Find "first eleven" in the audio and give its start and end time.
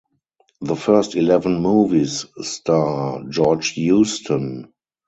0.75-1.61